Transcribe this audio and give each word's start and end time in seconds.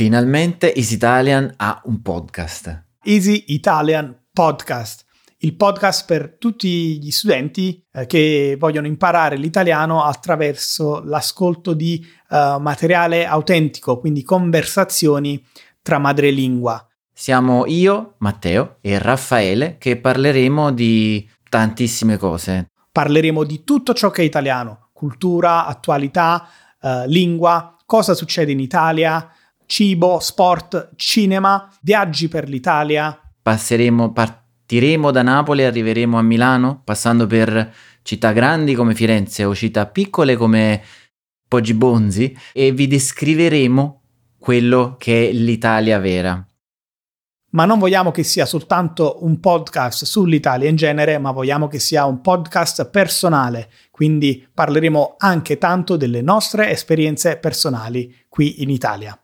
Finalmente 0.00 0.74
Easy 0.74 0.94
Italian 0.94 1.52
ha 1.58 1.82
un 1.84 2.00
podcast. 2.00 2.86
Easy 3.02 3.44
Italian 3.48 4.28
Podcast, 4.32 5.04
il 5.40 5.54
podcast 5.54 6.06
per 6.06 6.38
tutti 6.38 6.98
gli 6.98 7.10
studenti 7.10 7.84
eh, 7.92 8.06
che 8.06 8.56
vogliono 8.58 8.86
imparare 8.86 9.36
l'italiano 9.36 10.02
attraverso 10.02 11.02
l'ascolto 11.04 11.74
di 11.74 12.02
uh, 12.30 12.58
materiale 12.58 13.26
autentico, 13.26 13.98
quindi 13.98 14.22
conversazioni 14.22 15.44
tra 15.82 15.98
madrelingua. 15.98 16.82
Siamo 17.12 17.66
io, 17.66 18.14
Matteo 18.20 18.78
e 18.80 18.98
Raffaele 18.98 19.76
che 19.76 19.98
parleremo 19.98 20.72
di 20.72 21.28
tantissime 21.46 22.16
cose. 22.16 22.70
Parleremo 22.90 23.44
di 23.44 23.64
tutto 23.64 23.92
ciò 23.92 24.08
che 24.08 24.22
è 24.22 24.24
italiano, 24.24 24.88
cultura, 24.94 25.66
attualità, 25.66 26.48
uh, 26.80 27.04
lingua, 27.04 27.76
cosa 27.84 28.14
succede 28.14 28.50
in 28.50 28.60
Italia, 28.60 29.30
cibo, 29.70 30.18
sport, 30.18 30.90
cinema, 30.96 31.72
viaggi 31.82 32.26
per 32.26 32.48
l'Italia. 32.48 33.16
Passeremo, 33.40 34.10
partiremo 34.10 35.12
da 35.12 35.22
Napoli 35.22 35.62
e 35.62 35.66
arriveremo 35.66 36.18
a 36.18 36.22
Milano, 36.22 36.82
passando 36.84 37.28
per 37.28 37.72
città 38.02 38.32
grandi 38.32 38.74
come 38.74 38.96
Firenze 38.96 39.44
o 39.44 39.54
città 39.54 39.86
piccole 39.86 40.34
come 40.34 40.82
Poggibonzi 41.46 42.36
e 42.52 42.72
vi 42.72 42.88
descriveremo 42.88 44.02
quello 44.40 44.96
che 44.98 45.28
è 45.28 45.32
l'Italia 45.32 46.00
vera. 46.00 46.44
Ma 47.50 47.64
non 47.64 47.78
vogliamo 47.78 48.10
che 48.10 48.24
sia 48.24 48.46
soltanto 48.46 49.18
un 49.20 49.38
podcast 49.38 50.04
sull'Italia 50.04 50.68
in 50.68 50.76
genere, 50.76 51.18
ma 51.18 51.30
vogliamo 51.30 51.68
che 51.68 51.78
sia 51.78 52.06
un 52.06 52.20
podcast 52.20 52.90
personale, 52.90 53.70
quindi 53.92 54.44
parleremo 54.52 55.14
anche 55.18 55.58
tanto 55.58 55.96
delle 55.96 56.22
nostre 56.22 56.70
esperienze 56.70 57.36
personali 57.36 58.12
qui 58.28 58.62
in 58.62 58.70
Italia. 58.70 59.19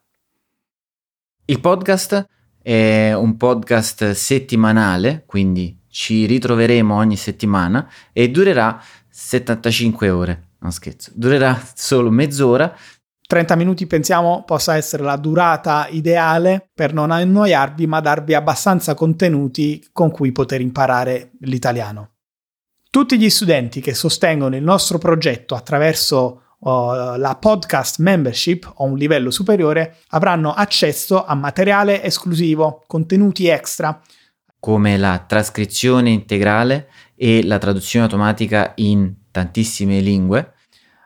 Il 1.48 1.60
podcast 1.60 2.26
è 2.60 3.12
un 3.12 3.36
podcast 3.36 4.10
settimanale, 4.10 5.22
quindi 5.26 5.78
ci 5.88 6.26
ritroveremo 6.26 6.92
ogni 6.92 7.14
settimana 7.14 7.88
e 8.12 8.30
durerà 8.30 8.82
75 9.08 10.10
ore. 10.10 10.42
Non 10.58 10.72
scherzo, 10.72 11.12
durerà 11.14 11.56
solo 11.76 12.10
mezz'ora. 12.10 12.76
30 13.28 13.54
minuti 13.54 13.86
pensiamo 13.86 14.42
possa 14.44 14.74
essere 14.74 15.04
la 15.04 15.14
durata 15.14 15.86
ideale 15.88 16.68
per 16.74 16.92
non 16.92 17.12
annoiarvi, 17.12 17.86
ma 17.86 18.00
darvi 18.00 18.34
abbastanza 18.34 18.94
contenuti 18.94 19.86
con 19.92 20.10
cui 20.10 20.32
poter 20.32 20.60
imparare 20.60 21.30
l'italiano. 21.42 22.14
Tutti 22.90 23.16
gli 23.16 23.30
studenti 23.30 23.80
che 23.80 23.94
sostengono 23.94 24.56
il 24.56 24.64
nostro 24.64 24.98
progetto 24.98 25.54
attraverso 25.54 26.45
uh, 26.58 27.16
la 27.16 27.36
podcast 27.40 27.98
membership 27.98 28.70
o 28.76 28.84
un 28.84 28.96
livello 28.96 29.30
superiore 29.30 29.98
avranno 30.08 30.52
accesso 30.52 31.24
a 31.24 31.34
materiale 31.34 32.02
esclusivo, 32.02 32.82
contenuti 32.86 33.46
extra. 33.46 34.00
Come 34.58 34.96
la 34.96 35.24
trascrizione 35.26 36.10
integrale 36.10 36.88
e 37.14 37.44
la 37.44 37.58
traduzione 37.58 38.06
automatica 38.06 38.72
in 38.76 39.14
tantissime 39.30 40.00
lingue. 40.00 40.54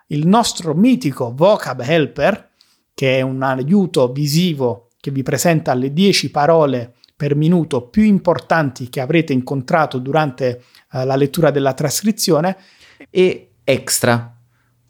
Il 0.09 0.27
nostro 0.27 0.75
mitico 0.75 1.33
Vocab 1.35 1.81
Helper, 1.81 2.51
che 2.95 3.19
è 3.19 3.21
un 3.23 3.43
aiuto 3.43 4.11
visivo 4.13 4.89
che 4.99 5.11
vi 5.11 5.23
presenta 5.23 5.73
le 5.75 5.93
10 5.93 6.31
parole 6.31 6.95
per 7.17 7.35
minuto 7.35 7.89
più 7.89 8.03
importanti 8.03 8.89
che 8.89 9.01
avrete 9.01 9.33
incontrato 9.33 9.99
durante 9.99 10.63
uh, 10.93 11.05
la 11.05 11.17
lettura 11.17 11.51
della 11.51 11.75
trascrizione. 11.75 12.57
E 13.11 13.53
extra, 13.63 14.40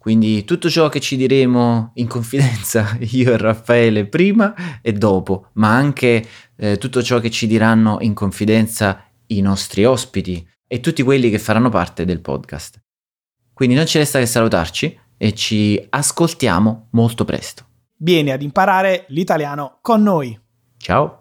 quindi 0.01 0.45
tutto 0.45 0.67
ciò 0.67 0.89
che 0.89 0.99
ci 0.99 1.15
diremo 1.15 1.91
in 1.93 2.07
confidenza 2.07 2.97
io 3.11 3.33
e 3.33 3.37
Raffaele 3.37 4.07
prima 4.07 4.81
e 4.81 4.93
dopo, 4.93 5.49
ma 5.53 5.75
anche 5.75 6.25
eh, 6.55 6.79
tutto 6.79 7.03
ciò 7.03 7.19
che 7.19 7.29
ci 7.29 7.45
diranno 7.45 7.99
in 8.01 8.15
confidenza 8.15 9.03
i 9.27 9.41
nostri 9.41 9.85
ospiti 9.85 10.43
e 10.65 10.79
tutti 10.79 11.03
quelli 11.03 11.29
che 11.29 11.37
faranno 11.37 11.69
parte 11.69 12.03
del 12.03 12.19
podcast. 12.19 12.81
Quindi 13.53 13.75
non 13.75 13.85
ci 13.85 13.99
resta 13.99 14.17
che 14.17 14.25
salutarci 14.25 14.99
e 15.17 15.35
ci 15.35 15.79
ascoltiamo 15.87 16.87
molto 16.93 17.23
presto. 17.23 17.65
Vieni 17.97 18.31
ad 18.31 18.41
imparare 18.41 19.05
l'italiano 19.09 19.77
con 19.81 20.01
noi. 20.01 20.35
Ciao! 20.77 21.20